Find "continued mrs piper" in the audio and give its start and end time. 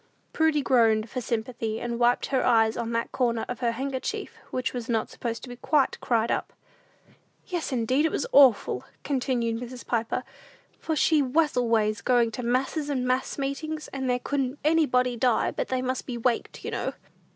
9.03-10.23